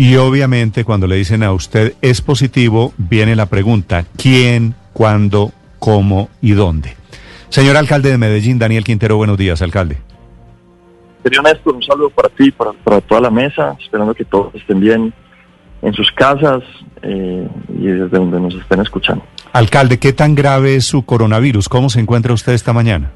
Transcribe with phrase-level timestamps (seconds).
[0.00, 6.30] Y obviamente cuando le dicen a usted es positivo, viene la pregunta, ¿quién, cuándo, cómo
[6.40, 6.96] y dónde?
[7.50, 9.98] Señor alcalde de Medellín, Daniel Quintero, buenos días, alcalde.
[11.22, 14.80] Señor Néstor, un saludo para ti, para, para toda la mesa, esperando que todos estén
[14.80, 15.12] bien
[15.82, 16.62] en sus casas
[17.02, 19.22] eh, y desde donde nos estén escuchando.
[19.52, 21.68] Alcalde, ¿qué tan grave es su coronavirus?
[21.68, 23.10] ¿Cómo se encuentra usted esta mañana?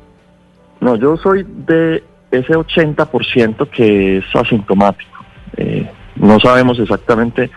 [0.82, 5.24] No, yo soy de ese 80% que es asintomático.
[5.56, 7.50] Eh, no sabemos exactamente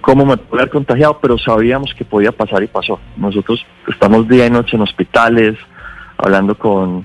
[0.00, 2.98] cómo me puede haber contagiado, pero sabíamos que podía pasar y pasó.
[3.16, 5.58] Nosotros estamos día y noche en hospitales,
[6.16, 7.04] hablando con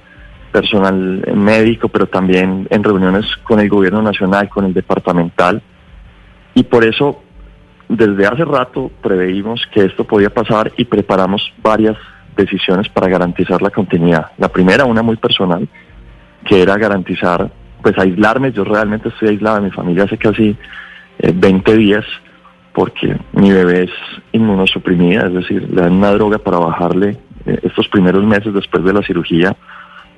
[0.51, 5.61] personal médico, pero también en reuniones con el gobierno nacional, con el departamental.
[6.53, 7.23] Y por eso,
[7.89, 11.97] desde hace rato, preveímos que esto podía pasar y preparamos varias
[12.37, 14.31] decisiones para garantizar la continuidad.
[14.37, 15.67] La primera, una muy personal,
[16.45, 17.51] que era garantizar,
[17.81, 18.51] pues aislarme.
[18.51, 20.55] Yo realmente estoy aislada de mi familia hace casi
[21.31, 22.05] 20 días
[22.73, 23.91] porque mi bebé es
[24.31, 28.93] inmunosuprimida, es decir, le dan una droga para bajarle eh, estos primeros meses después de
[28.93, 29.55] la cirugía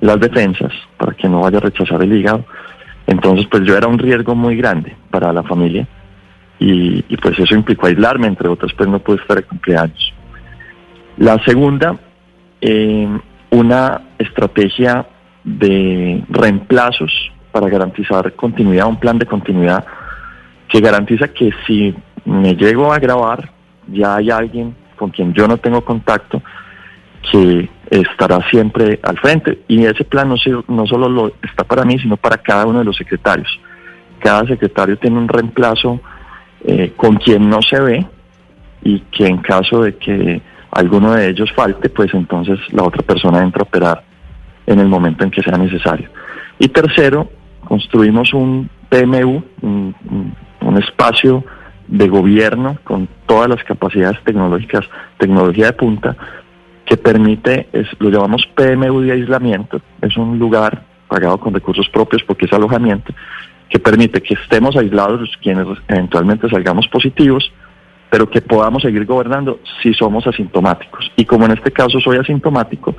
[0.00, 2.44] las defensas para que no vaya a rechazar el hígado.
[3.06, 5.86] Entonces, pues yo era un riesgo muy grande para la familia
[6.58, 10.12] y, y pues eso implicó aislarme, entre otras, pues no pude estar de cumpleaños.
[11.18, 11.96] La segunda,
[12.60, 13.08] eh,
[13.50, 15.06] una estrategia
[15.44, 17.12] de reemplazos
[17.52, 19.86] para garantizar continuidad, un plan de continuidad
[20.68, 23.50] que garantiza que si me llego a grabar,
[23.88, 26.42] ya hay alguien con quien yo no tengo contacto
[27.30, 29.60] que estará siempre al frente.
[29.68, 30.36] Y ese plan no,
[30.68, 33.48] no solo lo está para mí, sino para cada uno de los secretarios.
[34.20, 36.00] Cada secretario tiene un reemplazo
[36.64, 38.06] eh, con quien no se ve
[38.82, 40.40] y que en caso de que
[40.70, 44.04] alguno de ellos falte, pues entonces la otra persona entra a operar
[44.66, 46.08] en el momento en que sea necesario.
[46.58, 47.30] Y tercero,
[47.64, 49.94] construimos un PMU, un-
[50.78, 51.44] espacio
[51.88, 54.84] de gobierno con todas las capacidades tecnológicas,
[55.18, 56.16] tecnología de punta,
[56.84, 62.22] que permite, es, lo llamamos PMU de aislamiento, es un lugar pagado con recursos propios
[62.24, 63.12] porque es alojamiento,
[63.68, 67.52] que permite que estemos aislados quienes eventualmente salgamos positivos,
[68.10, 71.10] pero que podamos seguir gobernando si somos asintomáticos.
[71.16, 72.94] Y como en este caso soy asintomático,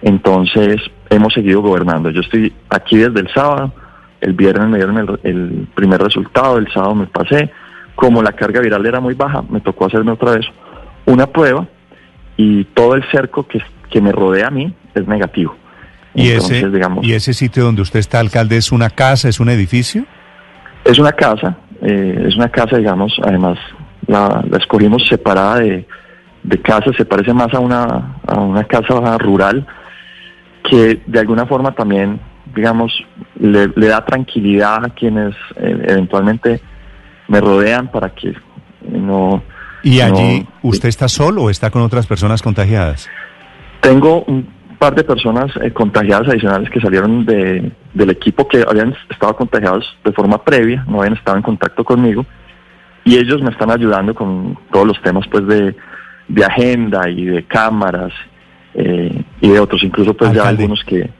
[0.00, 0.76] entonces
[1.10, 2.10] hemos seguido gobernando.
[2.10, 3.72] Yo estoy aquí desde el sábado,
[4.20, 7.50] el viernes me dieron el, el primer resultado, el sábado me pasé.
[7.94, 10.46] Como la carga viral era muy baja, me tocó hacerme otra vez
[11.06, 11.66] una prueba
[12.36, 15.56] y todo el cerco que, que me rodea a mí es negativo.
[16.14, 19.40] ¿Y Entonces, ese, digamos, ¿Y ese sitio donde usted está, alcalde, es una casa, es
[19.40, 20.04] un edificio?
[20.84, 23.58] Es una casa, eh, es una casa, digamos, además
[24.06, 25.86] la, la escogimos separada de,
[26.42, 29.66] de casa, se parece más a una, a una casa rural
[30.68, 32.20] que de alguna forma también,
[32.54, 32.92] digamos,
[33.38, 36.60] le, le da tranquilidad a quienes eh, eventualmente
[37.28, 38.34] me rodean para que
[38.90, 39.42] no...
[39.82, 43.08] ¿Y no- allí usted está solo o está con otras personas contagiadas?
[43.80, 44.48] Tengo un
[44.78, 49.84] par de personas eh, contagiadas adicionales que salieron de, del equipo que habían estado contagiados
[50.04, 52.24] de forma previa, no habían estado en contacto conmigo,
[53.04, 55.74] y ellos me están ayudando con todos los temas pues de,
[56.28, 58.12] de agenda y de cámaras
[58.74, 60.62] eh, y de otros, incluso pues ya Alcalde.
[60.62, 61.10] algunos que...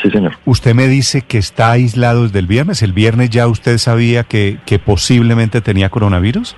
[0.00, 0.32] Sí, señor.
[0.46, 2.82] Usted me dice que está aislado desde el viernes.
[2.82, 6.56] ¿El viernes ya usted sabía que, que posiblemente tenía coronavirus?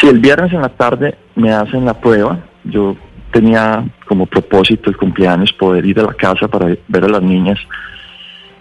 [0.00, 2.96] Si el viernes en la tarde me hacen la prueba, yo
[3.32, 7.58] tenía como propósito el cumpleaños poder ir a la casa para ver a las niñas.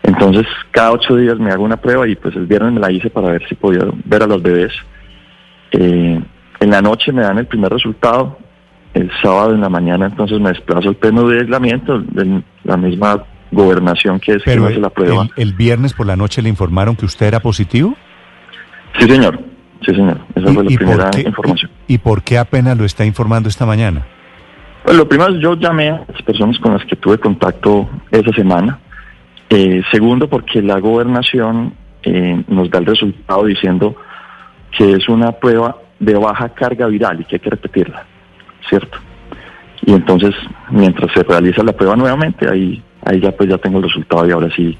[0.04, 3.10] Entonces, cada ocho días me hago una prueba y pues el viernes me la hice
[3.10, 4.72] para ver si podía ver a los bebés.
[5.72, 6.22] Eh,
[6.60, 8.38] en la noche me dan el primer resultado.
[8.94, 13.24] El sábado en la mañana entonces me desplazo al pleno de aislamiento de la misma
[13.52, 15.24] gobernación que es Pero hace el, la prueba.
[15.24, 17.96] el- el viernes por la noche le informaron que usted era positivo.
[19.00, 19.40] Sí, señor.
[19.86, 20.20] Sí, señor.
[20.36, 21.72] Esa fue la ¿Y, primera qué, información.
[21.88, 24.06] y- y por qué apenas lo está informando esta mañana?
[24.84, 28.80] Pues lo primero, yo llamé a las personas con las que tuve contacto esa semana.
[29.50, 31.74] Eh, segundo, porque la gobernación
[32.04, 33.96] eh, nos da el resultado diciendo
[34.78, 38.06] que es una prueba de baja carga viral y que hay que repetirla,
[38.70, 38.98] ¿cierto?
[39.86, 40.34] Y entonces,
[40.70, 44.32] mientras se realiza la prueba nuevamente, ahí, ahí ya pues ya tengo el resultado y
[44.32, 44.78] ahora sí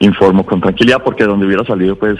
[0.00, 2.18] informo con tranquilidad, porque donde hubiera salido pues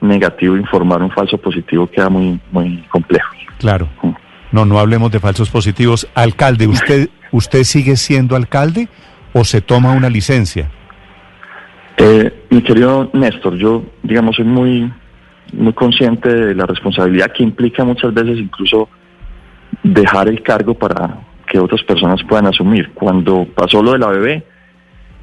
[0.00, 3.32] negativo informar un falso positivo queda muy, muy complejo.
[3.58, 3.88] Claro.
[4.52, 6.06] No, no hablemos de falsos positivos.
[6.14, 8.88] Alcalde, ¿usted, ¿usted sigue siendo alcalde
[9.32, 10.70] o se toma una licencia?
[11.96, 14.92] Eh, mi querido Néstor, yo, digamos, soy muy,
[15.52, 18.88] muy consciente de la responsabilidad que implica muchas veces incluso
[19.82, 22.90] dejar el cargo para que otras personas puedan asumir.
[22.94, 24.44] Cuando pasó lo de la bebé,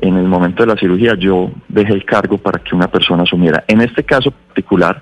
[0.02, 3.64] en el momento de la cirugía yo dejé el cargo para que una persona asumiera.
[3.68, 5.02] En este caso particular,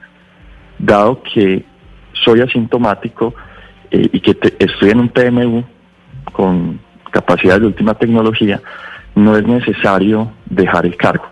[0.77, 1.65] dado que
[2.13, 3.33] soy asintomático
[3.89, 5.63] eh, y que estoy en un PMU
[6.33, 6.79] con
[7.11, 8.61] capacidad de última tecnología,
[9.15, 11.25] no es necesario dejar el cargo.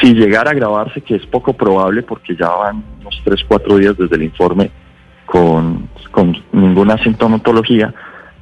[0.00, 3.96] Si llegara a agravarse, que es poco probable porque ya van unos 3, 4 días
[3.96, 4.70] desde el informe
[5.26, 7.94] con, con ninguna sintomatología,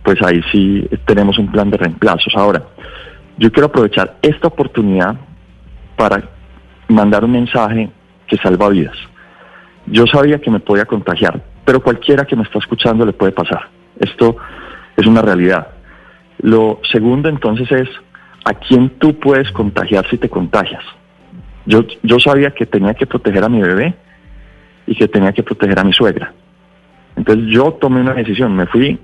[0.02, 2.34] pues ahí sí tenemos un plan de reemplazos.
[2.36, 2.62] Ahora,
[3.36, 5.16] yo quiero aprovechar esta oportunidad
[5.96, 6.30] para
[6.88, 7.90] mandar un mensaje
[8.26, 8.96] que salva vidas.
[9.86, 13.68] Yo sabía que me podía contagiar, pero cualquiera que me está escuchando le puede pasar.
[13.98, 14.36] Esto
[14.96, 15.68] es una realidad.
[16.40, 17.88] Lo segundo entonces es
[18.44, 20.84] a quién tú puedes contagiar si te contagias.
[21.66, 23.94] Yo, yo sabía que tenía que proteger a mi bebé
[24.86, 26.32] y que tenía que proteger a mi suegra.
[27.16, 28.98] Entonces yo tomé una decisión, me fui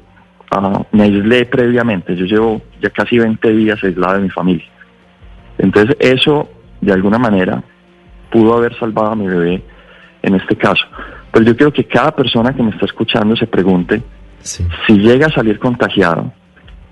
[0.51, 4.67] Ah, me aislé previamente, yo llevo ya casi 20 días aislado de mi familia.
[5.59, 6.49] Entonces eso,
[6.81, 7.63] de alguna manera,
[8.31, 9.63] pudo haber salvado a mi bebé
[10.23, 10.85] en este caso.
[11.33, 14.03] Pero yo quiero que cada persona que me está escuchando se pregunte,
[14.43, 16.33] si llega a salir contagiado,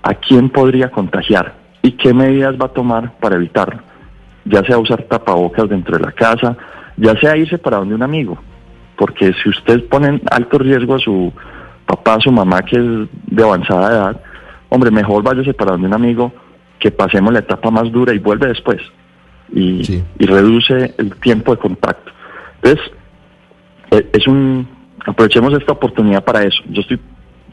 [0.03, 1.55] ¿a quién podría contagiar?
[1.81, 3.81] ¿Y qué medidas va a tomar para evitarlo?
[4.45, 6.55] Ya sea usar tapabocas dentro de la casa,
[6.95, 8.37] ya sea irse para donde un amigo.
[8.95, 11.33] Porque si usted pone en alto riesgo a su
[11.89, 14.21] papá, su mamá que es de avanzada edad,
[14.69, 16.31] hombre, mejor váyase para donde un amigo
[16.77, 18.79] que pasemos la etapa más dura y vuelve después
[19.51, 22.11] y, reduce el tiempo de contacto.
[22.61, 22.91] Entonces,
[23.89, 24.67] e, es un,
[25.05, 26.61] aprovechemos esta oportunidad para eso.
[26.69, 26.99] Yo estoy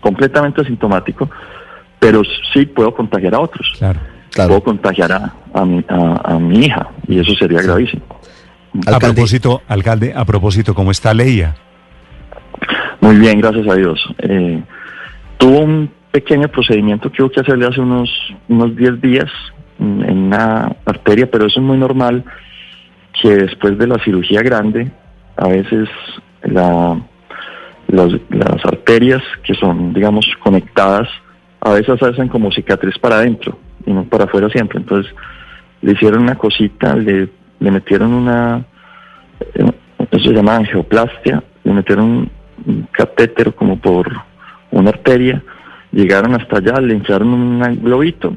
[0.03, 1.31] completamente asintomático,
[1.99, 2.21] pero
[2.53, 3.73] sí puedo contagiar a otros.
[3.79, 4.00] Claro,
[4.35, 8.03] Puedo contagiar a, a, mi, a, mi hija y eso sería gravísimo.
[8.87, 11.56] A propósito, alcalde, a propósito, ¿cómo está Leia?
[13.06, 14.05] Muy bien, gracias a Dios.
[14.19, 14.61] Eh,
[15.38, 18.11] tuvo un pequeño procedimiento que hubo que hacerle hace unos,
[18.49, 19.31] unos 10 días
[19.79, 22.25] en una arteria, pero eso es muy normal
[23.23, 24.91] que después de la cirugía grande,
[25.37, 25.88] a veces
[26.43, 27.00] la,
[27.87, 31.08] las, arterias que son, digamos, conectadas,
[31.61, 33.56] a veces hacen como cicatriz para adentro
[33.87, 34.81] y no para afuera siempre.
[34.81, 35.14] Entonces
[35.81, 37.29] le hicieron una cosita, le,
[37.61, 38.64] le metieron una,
[39.55, 39.70] eh,
[40.11, 42.35] eso se llama angioplastia, le metieron
[42.67, 44.11] un catéter como por
[44.71, 45.43] una arteria,
[45.93, 48.37] llegaron hasta allá, le inflaron un globito,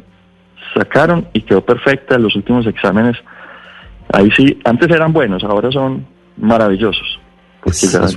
[0.73, 2.17] sacaron y quedó perfecta.
[2.17, 3.17] Los últimos exámenes,
[4.13, 6.05] ahí sí, antes eran buenos, ahora son
[6.37, 7.19] maravillosos.
[7.63, 8.15] Porque ya, es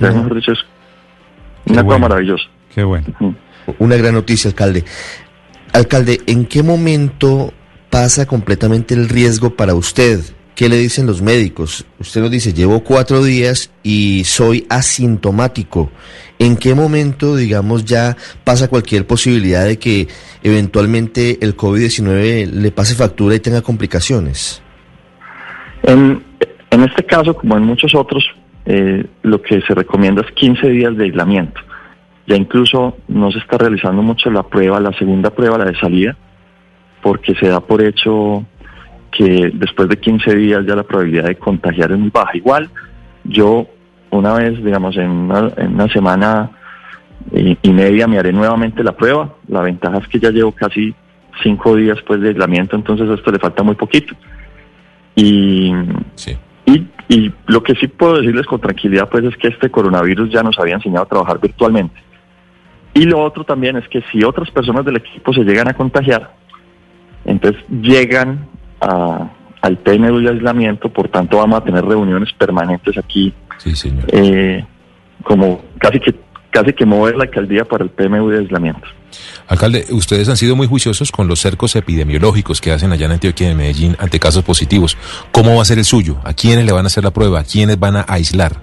[1.65, 2.45] una cosa maravillosa.
[2.73, 3.05] Qué bueno.
[3.79, 4.83] Una gran noticia, alcalde.
[5.73, 7.53] Alcalde, ¿en qué momento
[7.89, 10.19] pasa completamente el riesgo para usted?
[10.55, 11.85] ¿Qué le dicen los médicos?
[11.99, 15.89] Usted nos dice, llevo cuatro días y soy asintomático.
[16.37, 20.07] ¿En qué momento, digamos, ya pasa cualquier posibilidad de que
[20.43, 24.61] eventualmente el COVID-19 le pase factura y tenga complicaciones?
[25.83, 26.21] En,
[26.69, 28.23] este caso, como en muchos otros,
[28.65, 31.61] eh, lo que se recomienda es 15 días de aislamiento.
[32.27, 36.15] Ya incluso no se está realizando mucho la prueba, la segunda prueba, la de salida,
[37.01, 38.45] porque se da por hecho
[39.15, 42.35] que después de 15 días ya la probabilidad de contagiar es muy baja.
[42.35, 42.69] Igual,
[43.23, 43.67] yo
[44.09, 46.51] una vez, digamos, en una, semana
[47.31, 49.35] y, media me haré nuevamente la prueba.
[49.47, 50.93] La ventaja es que ya llevo casi
[51.41, 54.15] cinco días pues de aislamiento, entonces esto le falta muy poquito.
[55.15, 55.71] Y,
[56.65, 60.43] y, y lo que sí puedo decirles con tranquilidad pues es que este coronavirus ya
[60.43, 61.99] nos había enseñado a trabajar virtualmente.
[62.95, 66.35] Y lo otro también es que si otras personas del equipo se llegan a contagiar,
[67.25, 68.47] entonces llegan
[68.83, 73.33] al PNU de aislamiento, por tanto vamos a tener reuniones permanentes aquí.
[73.57, 74.05] Sí, señor.
[74.09, 74.65] Eh,
[75.23, 76.13] como casi que
[76.53, 78.87] casi que mover la alcaldía para el PMU de aislamiento.
[79.47, 83.47] Alcalde, ustedes han sido muy juiciosos con los cercos epidemiológicos que hacen allá en Antioquia
[83.47, 84.95] y en Medellín ante casos positivos.
[85.31, 86.17] ¿Cómo va a ser el suyo?
[86.23, 87.39] ¿A quiénes le van a hacer la prueba?
[87.39, 88.53] ¿A quiénes van a aislar?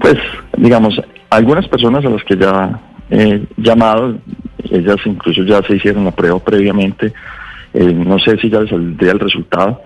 [0.00, 0.16] Pues,
[0.58, 1.00] digamos,
[1.30, 4.18] algunas personas a las que ya he llamado,
[4.70, 7.12] ellas incluso ya se hicieron la prueba previamente,
[7.76, 9.82] eh, no sé si ya les saldría el resultado.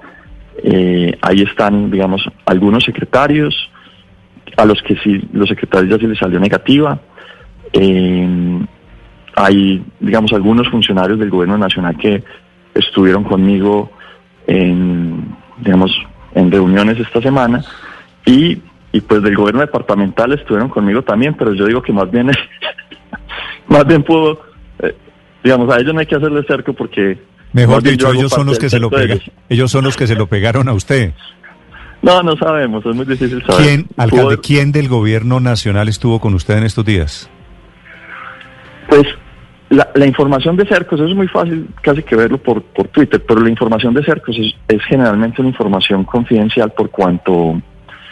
[0.63, 3.55] Eh, ahí están, digamos, algunos secretarios,
[4.57, 7.01] a los que sí, los secretarios ya se les salió negativa.
[7.73, 8.67] Eh,
[9.37, 12.23] hay, digamos, algunos funcionarios del gobierno nacional que
[12.75, 13.91] estuvieron conmigo
[14.47, 15.91] en, digamos,
[16.35, 17.65] en reuniones esta semana
[18.27, 18.61] y
[18.93, 22.31] y pues del gobierno departamental estuvieron conmigo también, pero yo digo que más bien,
[23.69, 24.43] más bien pudo,
[24.81, 24.95] eh,
[25.45, 27.19] digamos, a ellos no hay que hacerle cerco porque...
[27.53, 30.27] Mejor dicho, ellos son los que se lo pegaron, ellos son los que se lo
[30.27, 31.13] pegaron a usted.
[32.03, 33.63] No, no sabemos, es muy difícil saber.
[33.63, 37.29] ¿Quién, alcalde, quién del gobierno nacional estuvo con usted en estos días?
[38.89, 39.07] Pues
[39.71, 43.41] la, información de Cercos, eso es muy fácil casi que verlo por, por Twitter, pero
[43.41, 47.55] la información de Cercos es, generalmente una información confidencial por cuanto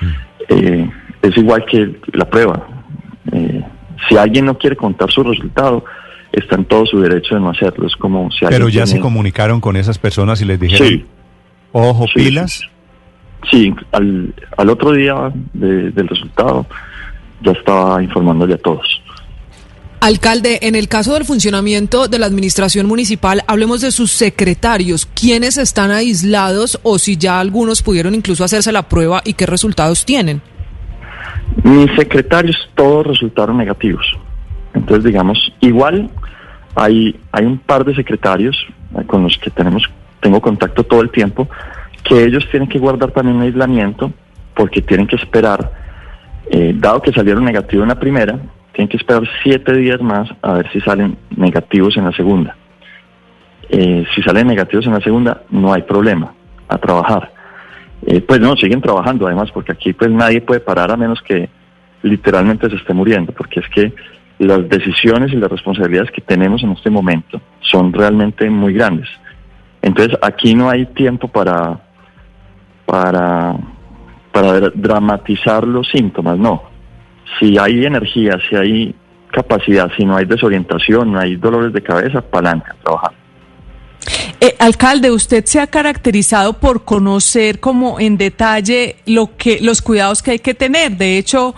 [0.01, 0.07] mm.
[0.51, 0.91] eh,
[1.23, 2.67] es igual que la prueba.
[3.33, 3.65] Eh,
[4.09, 5.85] si alguien no quiere contar su resultado,
[6.33, 7.87] está en todo su derecho de no hacerlo.
[7.87, 11.07] Es como si Pero ya se comunicaron con esas personas y les dijeron,
[11.73, 12.63] ojo, pilas.
[13.51, 16.67] Sí, al, al otro día del resultado
[17.43, 19.01] ya estaba informándole a todos.
[20.01, 25.07] Alcalde, en el caso del funcionamiento de la administración municipal, hablemos de sus secretarios.
[25.07, 30.05] ¿Quiénes están aislados o si ya algunos pudieron incluso hacerse la prueba y qué resultados
[30.05, 30.41] tienen?
[31.65, 34.07] Mis secretarios todos resultaron negativos.
[34.73, 36.09] Entonces, digamos, igual
[36.79, 38.57] hay, hay un par de secretarios
[39.09, 39.83] con los que tenemos,
[40.21, 41.49] tengo contacto todo el tiempo,
[42.05, 44.13] que ellos tienen que guardar también un aislamiento
[44.55, 45.73] porque tienen que esperar,
[46.49, 48.39] eh, dado que salieron negativos en la primera,
[48.73, 52.57] tienen que esperar siete días más a ver si salen negativos en la segunda.
[53.71, 56.33] Eh, si salen negativos en la segunda, no hay problema
[56.69, 57.33] a trabajar.
[58.07, 61.49] Eh, pues no, siguen trabajando además, porque aquí pues nadie puede parar a menos que
[62.03, 63.93] literalmente se esté muriendo, porque es que
[64.39, 69.09] las decisiones y las responsabilidades que tenemos en este momento son realmente muy grandes.
[69.83, 71.81] Entonces aquí no hay tiempo para,
[72.87, 73.57] para,
[74.33, 76.79] para dramatizar los síntomas, no
[77.39, 78.95] si hay energía, si hay
[79.31, 83.13] capacidad, si no hay desorientación, no hay dolores de cabeza, palanca, trabajar.
[84.41, 90.23] Eh, alcalde, usted se ha caracterizado por conocer como en detalle lo que los cuidados
[90.23, 90.97] que hay que tener.
[90.97, 91.55] De hecho,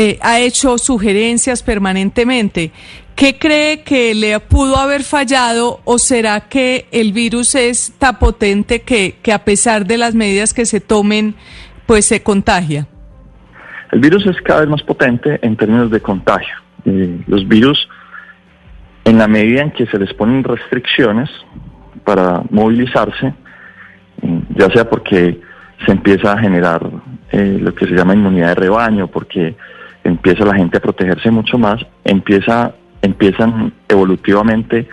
[0.00, 2.70] eh, ha hecho sugerencias permanentemente.
[3.16, 8.82] ¿Qué cree que le pudo haber fallado o será que el virus es tan potente
[8.82, 11.34] que, que a pesar de las medidas que se tomen,
[11.84, 12.86] pues se contagia?
[13.90, 16.54] El virus es cada vez más potente en términos de contagio.
[16.84, 17.88] Eh, los virus,
[19.04, 21.28] en la medida en que se les ponen restricciones
[22.04, 23.34] para movilizarse,
[24.22, 25.40] eh, ya sea porque
[25.84, 26.88] se empieza a generar
[27.32, 29.56] eh, lo que se llama inmunidad de rebaño, porque
[30.08, 34.88] empieza la gente a protegerse mucho más, empieza, empiezan evolutivamente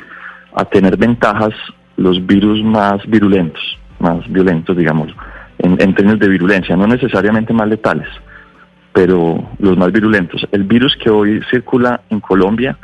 [0.54, 1.54] a tener ventajas
[1.98, 3.64] los virus más virulentos,
[4.00, 5.14] más violentos, digamos,
[5.60, 8.08] en términos de virulencia, no necesariamente más letales
[8.96, 10.48] pero los más virulentos.
[10.54, 12.78] El virus que hoy circula en Colombia,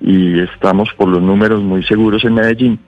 [0.00, 2.80] y estamos por los números muy seguros en Medellín,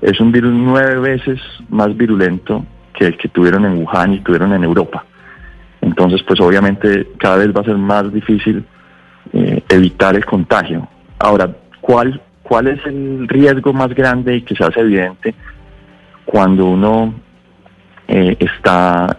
[0.00, 4.52] es un virus nueve veces más virulento que el que tuvieron en Wuhan y tuvieron
[4.52, 5.04] en Europa.
[5.82, 8.64] Entonces, pues obviamente cada vez va a ser más difícil
[9.32, 10.88] eh, evitar el contagio.
[11.18, 15.34] Ahora, ¿cuál, ¿cuál es el riesgo más grande y que se hace evidente
[16.24, 17.12] cuando uno
[18.08, 19.18] eh, está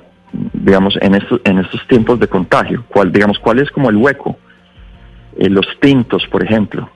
[0.53, 2.84] digamos, en estos, en estos tiempos de contagio?
[2.88, 4.38] ¿Cuál, digamos, cuál es como el hueco?
[5.38, 6.89] Eh, los tintos, por ejemplo.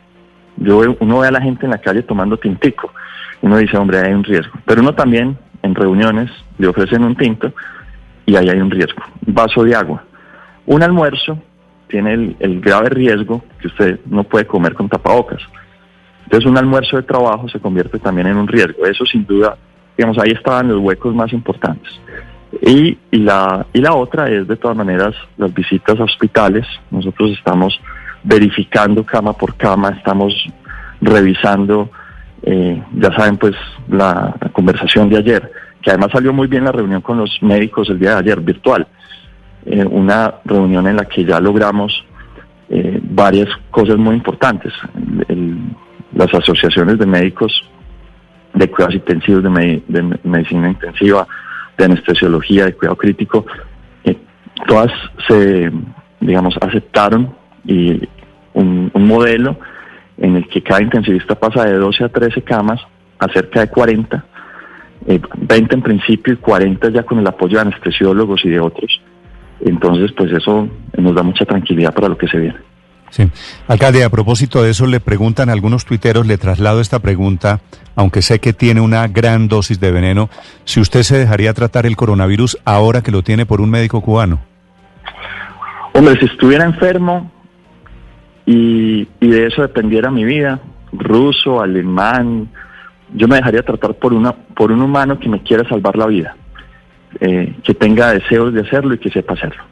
[0.56, 2.94] Yo uno ve a la gente en la calle tomando tintico.
[3.42, 4.58] Uno dice, hombre, hay un riesgo.
[4.66, 7.54] Pero uno también, en reuniones, le ofrecen un tinto
[8.28, 9.02] y ahí hay un riesgo.
[9.26, 10.04] vaso de agua.
[10.68, 11.42] Un almuerzo
[11.88, 15.42] tiene el, grave riesgo que usted no puede comer con tapabocas.
[16.26, 18.86] Entonces un almuerzo de trabajo se convierte también en un riesgo.
[18.86, 19.58] Eso sin duda,
[19.98, 21.90] digamos, ahí estaban los huecos más importantes.
[22.62, 26.66] Y, la, y la otra es, de todas maneras, las visitas a hospitales.
[26.92, 27.80] Nosotros estamos
[28.24, 30.34] verificando cama por cama, estamos
[31.00, 31.90] revisando,
[32.44, 33.56] eh, ya saben, pues
[33.88, 38.00] la, conversación de ayer, que además salió muy bien la reunión con los médicos el
[38.00, 38.88] día de ayer, virtual.
[39.66, 42.06] Eh, una reunión en la que ya logramos
[42.70, 44.74] eh, varias cosas muy importantes.
[46.14, 47.64] las asociaciones de médicos
[48.54, 51.28] de cuidados intensivos, de, medicina intensiva,
[51.78, 53.46] de anestesiología, de cuidado crítico,
[54.04, 54.18] eh,
[54.66, 54.92] todas
[55.28, 55.72] se,
[56.20, 58.08] digamos, aceptaron y
[58.54, 59.60] un, modelo
[60.18, 62.82] en el que cada intensivista pasa de 12 a 13 camas
[63.20, 64.26] a cerca de 40,
[65.08, 69.02] 20 eh, en principio y 40 ya con el apoyo de anestesiólogos y de otros.
[69.62, 72.58] Entonces, pues eso nos da mucha tranquilidad para lo que se viene.
[73.10, 73.24] Sí.
[73.68, 77.62] Alcalde, a propósito de eso, le preguntan algunos tuiteros, le traslado esta pregunta,
[77.96, 80.30] aunque sé que tiene una gran dosis de veneno,
[80.66, 84.40] si usted se dejaría tratar el coronavirus ahora que lo tiene por un médico cubano.
[85.94, 87.32] Hombre, si estuviera enfermo
[88.46, 90.60] y, de eso dependiera mi vida,
[90.92, 92.50] ruso, alemán,
[93.14, 96.36] yo me dejaría tratar por, una, por un humano que me quiera salvar la vida,
[97.20, 99.64] eh, que tenga deseos de hacerlo y que sepa hacerlo.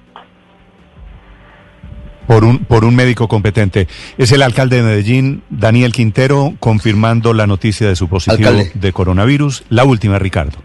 [2.28, 3.88] Por un, por un médico competente.
[4.18, 8.72] Es el alcalde de Medellín, Daniel Quintero, confirmando la noticia de su positivo Alcalde.
[8.74, 9.64] de coronavirus.
[9.70, 10.58] La última, Ricardo.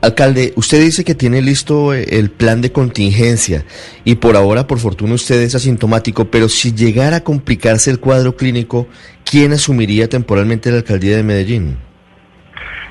[0.00, 3.64] Alcalde, usted dice que tiene listo eh, el plan de contingencia
[4.04, 8.36] y por ahora, por fortuna, usted es asintomático, pero si llegara a complicarse el cuadro
[8.36, 8.86] clínico,
[9.24, 11.87] ¿quién asumiría temporalmente la alcaldía de Medellín?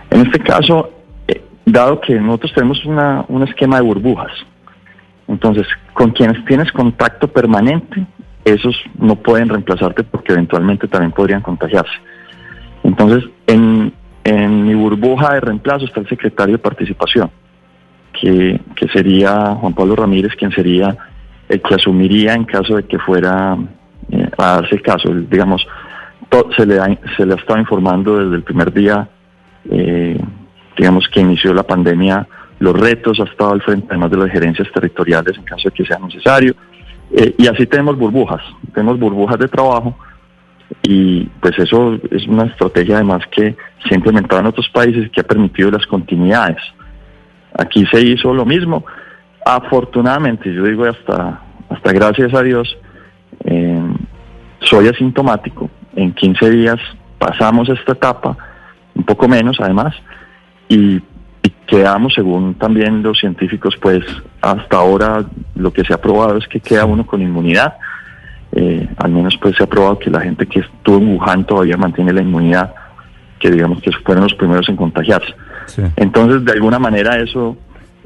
[0.10, 0.90] En este caso,
[1.28, 4.32] eh, dado que nosotros tenemos una, un esquema de burbujas,
[5.28, 8.06] entonces con quienes tienes contacto permanente,
[8.46, 11.92] esos no pueden reemplazarte porque eventualmente también podrían contagiarse.
[12.84, 13.94] Entonces, en,
[14.64, 17.32] mi burbuja de reemplazo está el secretario de participación,
[18.14, 20.98] que, que sería Juan Pablo Ramírez, quien sería
[21.48, 23.58] el que asumiría en caso de que fuera
[24.12, 25.10] eh, a darse el caso.
[25.14, 25.66] Digamos,
[26.56, 29.08] se, le ha, se le ha estado informando desde el primer día
[29.72, 30.20] eh,
[30.78, 32.28] digamos que inició la pandemia,
[32.60, 35.86] los retos ha estado al frente además de las gerencias territoriales en caso de que
[35.86, 36.56] sea necesario.
[37.12, 38.42] Eh, y así tenemos burbujas,
[38.74, 39.98] tenemos burbujas de trabajo
[40.84, 45.22] y pues eso es una estrategia además que se ha implementado en otros países que
[45.22, 46.62] ha permitido las continuidades.
[47.58, 48.86] Aquí se hizo lo mismo.
[49.46, 52.78] Afortunadamente, yo digo hasta, hasta gracias a Dios,
[53.46, 53.82] eh,
[54.60, 55.70] soy asintomático.
[55.96, 56.78] En 15 días
[57.18, 58.38] pasamos esta etapa,
[58.98, 59.94] un poco menos además,
[60.68, 60.96] y,
[61.44, 64.04] y quedamos, según también los científicos, pues
[64.42, 65.26] hasta ahora
[65.56, 67.76] lo que se ha probado es que queda uno con inmunidad.
[68.54, 71.78] Eh, al menos pues se ha probado que la gente que estuvo en Wuhan todavía
[71.78, 72.74] mantiene la inmunidad,
[73.40, 75.34] que digamos que fueron los primeros en contagiarse.
[75.68, 75.84] Sí.
[75.98, 77.58] Entonces, de alguna manera eso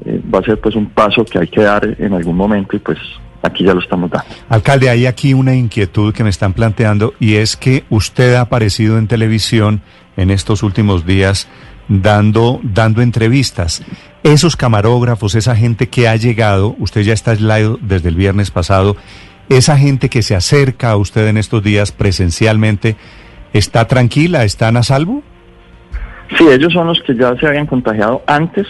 [0.04, 2.80] eh, va a ser pues un paso que hay que dar en algún momento y
[2.80, 2.98] pues
[3.40, 4.26] aquí ya lo estamos dando.
[4.48, 8.98] Alcalde, hay aquí una inquietud que me están planteando y es que usted ha aparecido
[8.98, 9.80] en televisión
[10.16, 11.48] en estos últimos días
[11.88, 13.84] dando, dando entrevistas.
[14.22, 18.96] Esos camarógrafos, esa gente que ha llegado, usted ya está aislado desde el viernes pasado,
[19.48, 22.96] esa gente que se acerca a usted en estos días presencialmente,
[23.52, 24.44] ¿está tranquila?
[24.44, 25.22] ¿Están a salvo?
[26.38, 28.66] Sí, ellos son los que ya se habían contagiado antes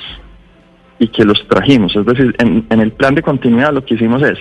[0.98, 1.94] y que los trajimos.
[1.94, 4.38] Es decir, en, en el plan de continuidad lo que hicimos es,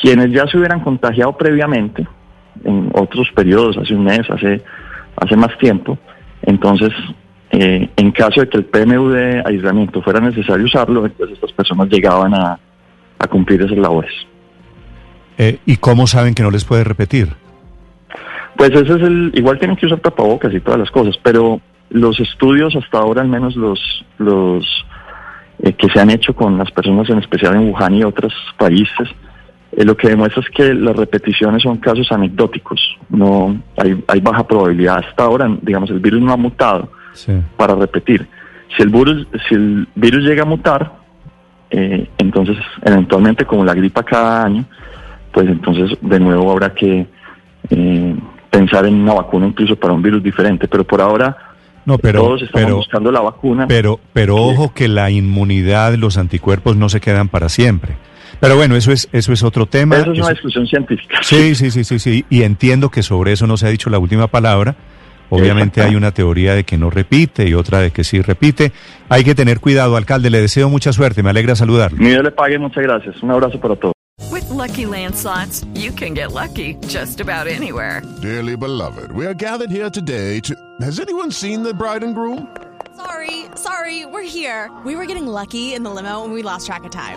[0.00, 2.06] quienes ya se hubieran contagiado previamente,
[2.64, 4.62] en otros periodos, hace un mes, hace,
[5.16, 5.98] hace más tiempo,
[6.42, 6.90] entonces,
[7.50, 11.88] eh, en caso de que el PMU de aislamiento fuera necesario usarlo, entonces estas personas
[11.88, 12.58] llegaban a,
[13.18, 14.12] a cumplir esas labores.
[15.38, 17.28] Eh, ¿Y cómo saben que no les puede repetir?
[18.56, 22.18] Pues ese es el, igual tienen que usar tapabocas y todas las cosas, pero los
[22.20, 23.80] estudios hasta ahora, al menos los,
[24.18, 24.64] los
[25.62, 29.08] eh, que se han hecho con las personas en especial en Wuhan y otros países,
[29.72, 34.46] eh, lo que demuestra es que las repeticiones son casos anecdóticos, no hay, hay baja
[34.46, 35.04] probabilidad.
[35.08, 37.32] Hasta ahora, digamos, el virus no ha mutado Sí.
[37.56, 38.26] para repetir.
[38.76, 40.92] Si el virus, si el virus llega a mutar,
[41.70, 44.64] eh, entonces eventualmente como la gripa cada año,
[45.32, 47.06] pues entonces de nuevo habrá que
[47.70, 48.16] eh,
[48.50, 50.68] pensar en una vacuna incluso para un virus diferente.
[50.68, 51.36] Pero por ahora
[51.84, 53.66] No, pero, todos estamos pero, buscando la vacuna.
[53.66, 57.96] Pero, pero ojo que la inmunidad, los anticuerpos no se quedan para siempre.
[58.42, 59.94] Pero bueno, eso es, eso es otro tema.
[59.98, 61.18] Eso es una Eso- discusión científica.
[61.22, 62.24] sí, sí, sí, sí, sí.
[62.28, 64.74] Y entiendo que sobre eso no se ha dicho la última palabra.
[65.30, 68.72] Obviamente hay una teoría de que no repite y otra de que sí repite.
[69.08, 70.28] Hay que tener cuidado, alcalde.
[70.28, 71.22] Le deseo mucha suerte.
[71.22, 71.96] Me alegra saludarlo.
[71.98, 73.22] Mi Dios le pague, muchas gracias.
[73.22, 73.92] Un abrazo para todos.
[74.32, 78.02] With Lucky Land slots, you can get lucky just about anywhere.
[78.20, 80.54] Dearly beloved, we are gathered here today to.
[80.80, 82.48] Has anyone seen the bride and groom?
[82.96, 84.68] Sorry, sorry, we're here.
[84.84, 87.16] We were getting lucky in the limo and we lost track of time.